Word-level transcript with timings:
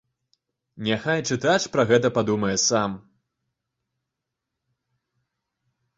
Няхай 0.87 1.19
чытач 1.27 1.59
пра 1.75 1.83
гэта 1.91 2.07
падумае 2.17 2.55
сам. 2.69 2.91